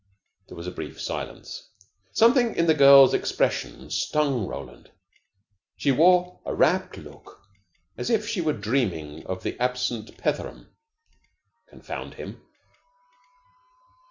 [0.47, 1.69] There was a brief silence.
[2.13, 4.89] Something in the girl's expression stung Roland.
[5.77, 7.39] She wore a rapt look,
[7.99, 10.69] as if she were dreaming of the absent Petheram,
[11.69, 12.41] confound him.